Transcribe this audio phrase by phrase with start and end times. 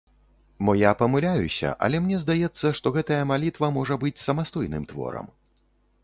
[0.67, 5.29] Мо я памыляюся, але мне здаецца, што гэтая малітва можа быць самастойным творам.